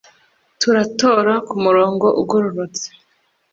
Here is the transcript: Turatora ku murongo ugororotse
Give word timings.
Turatora 0.59 1.33
ku 1.47 1.55
murongo 1.63 2.05
ugororotse 2.21 2.85